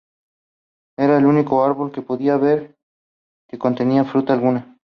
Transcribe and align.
Era 0.97 1.19
el 1.19 1.27
único 1.27 1.63
árbol 1.63 1.91
que 1.91 2.01
podían 2.01 2.41
ver 2.41 2.75
que 3.47 3.59
contenía 3.59 4.03
fruta 4.03 4.33
alguna. 4.33 4.75